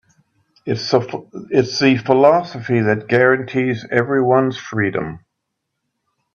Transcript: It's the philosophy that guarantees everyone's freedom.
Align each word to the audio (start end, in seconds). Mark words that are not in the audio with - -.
It's 0.65 0.89
the 0.89 2.01
philosophy 2.03 2.79
that 2.79 3.07
guarantees 3.07 3.85
everyone's 3.91 4.57
freedom. 4.57 5.23